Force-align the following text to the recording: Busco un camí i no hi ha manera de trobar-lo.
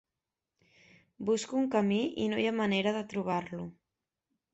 Busco 1.27 1.59
un 1.59 1.67
camí 1.75 1.99
i 2.23 2.25
no 2.31 2.39
hi 2.39 2.47
ha 2.53 2.55
manera 2.61 2.95
de 2.97 3.05
trobar-lo. 3.13 3.67